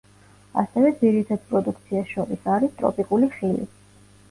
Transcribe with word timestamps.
ასევე 0.61 0.91
ძირითად 1.01 1.43
პროდუქციას 1.51 2.11
შორის 2.15 2.51
არის 2.57 2.77
ტროპიკული 2.83 3.33
ხილი. 3.39 3.71